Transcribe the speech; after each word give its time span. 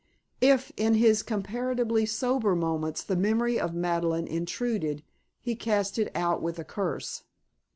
If, 0.41 0.71
in 0.77 0.95
his 0.95 1.21
comparatively 1.21 2.07
sober 2.07 2.55
moments, 2.55 3.03
the 3.03 3.15
memory 3.15 3.59
of 3.59 3.75
Madeleine 3.75 4.25
intruded, 4.27 5.03
he 5.39 5.55
cast 5.55 5.99
it 5.99 6.11
out 6.15 6.41
with 6.41 6.57
a 6.57 6.63
curse. 6.65 7.21